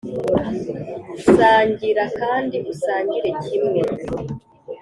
sangira 1.33 2.03
kandi 2.19 2.57
usangire 2.71 3.29
kimwe! 3.43 3.81